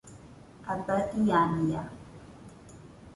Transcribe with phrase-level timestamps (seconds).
[0.71, 1.81] Abadiânia